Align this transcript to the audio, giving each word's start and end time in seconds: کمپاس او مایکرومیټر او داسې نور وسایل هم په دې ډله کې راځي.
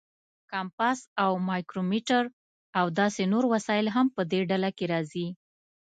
کمپاس 0.51 0.99
او 1.23 1.31
مایکرومیټر 1.49 2.23
او 2.79 2.85
داسې 2.99 3.21
نور 3.33 3.43
وسایل 3.53 3.87
هم 3.95 4.07
په 4.15 4.21
دې 4.31 4.39
ډله 4.49 4.69
کې 4.77 4.85
راځي. 4.93 5.27